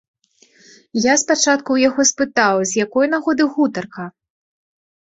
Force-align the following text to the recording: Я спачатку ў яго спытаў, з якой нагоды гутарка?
Я 1.03 1.13
спачатку 1.23 1.69
ў 1.73 1.79
яго 1.91 2.01
спытаў, 2.13 2.55
з 2.71 2.83
якой 2.87 3.05
нагоды 3.17 3.43
гутарка? 3.53 4.03